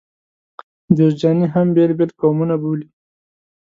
جوزجاني 0.97 1.45
هم 1.53 1.67
بېل 1.75 1.91
بېل 1.97 2.11
قومونه 2.21 2.55
بولي. 2.61 2.87